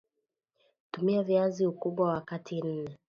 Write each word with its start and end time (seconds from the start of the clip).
Tumia 0.91 1.23
Viazi 1.23 1.67
Ukubwa 1.67 2.07
wa 2.09 2.21
kati 2.21 2.61
nne 2.61 2.97